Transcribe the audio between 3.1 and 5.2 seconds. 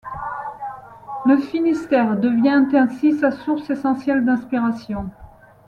sa source essentielle d'inspiration.